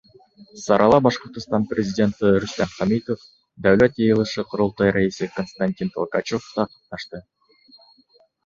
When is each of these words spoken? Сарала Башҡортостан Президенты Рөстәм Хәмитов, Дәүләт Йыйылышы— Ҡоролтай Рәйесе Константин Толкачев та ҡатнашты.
Сарала 0.59 0.97
Башҡортостан 1.07 1.67
Президенты 1.73 2.31
Рөстәм 2.45 2.71
Хәмитов, 2.79 3.27
Дәүләт 3.67 4.01
Йыйылышы— 4.03 4.41
Ҡоролтай 4.55 4.95
Рәйесе 4.97 5.31
Константин 5.37 5.95
Толкачев 5.99 6.51
та 6.57 6.67
ҡатнашты. 6.75 7.23